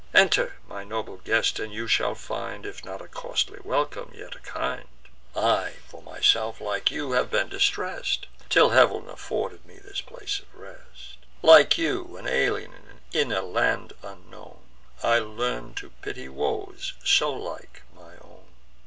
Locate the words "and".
1.59-1.71